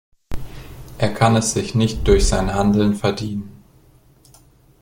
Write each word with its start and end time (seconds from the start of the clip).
Er 0.97 1.13
kann 1.13 1.35
es 1.35 1.53
sich 1.53 1.75
nicht 1.75 2.07
durch 2.07 2.25
sein 2.27 2.55
Handeln 2.55 2.95
verdienen. 2.95 3.61